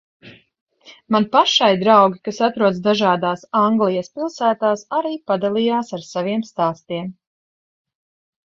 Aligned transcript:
Man 1.15 1.25
pašai 1.35 1.67
draugi, 1.83 2.21
kas 2.29 2.39
atrodas 2.47 2.79
dažādās 2.87 3.45
Anglijas 3.61 4.09
pilsētās 4.17 4.85
arī 5.01 5.13
padalījās 5.33 5.97
ar 5.99 6.07
saviem 6.09 6.47
stāstiem. 6.49 7.13